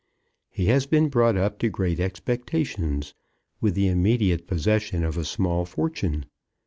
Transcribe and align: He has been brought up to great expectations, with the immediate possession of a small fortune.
He 0.49 0.65
has 0.65 0.87
been 0.87 1.09
brought 1.09 1.37
up 1.37 1.59
to 1.59 1.69
great 1.69 1.99
expectations, 1.99 3.13
with 3.59 3.75
the 3.75 3.87
immediate 3.87 4.47
possession 4.47 5.03
of 5.03 5.15
a 5.15 5.23
small 5.23 5.63
fortune. 5.63 6.25